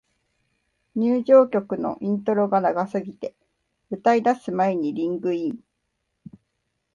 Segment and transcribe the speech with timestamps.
[0.95, 3.35] 入場曲のイントロが長すぎて、
[3.91, 5.59] 歌い出す前にリングイン